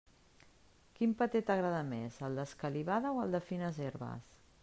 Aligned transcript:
Quin 0.99 1.13
paté 1.19 1.41
t'agrada 1.49 1.81
més, 1.91 2.17
el 2.29 2.41
d'escalivada 2.41 3.13
o 3.19 3.23
el 3.27 3.37
de 3.39 3.45
fines 3.51 3.79
herbes? 3.89 4.35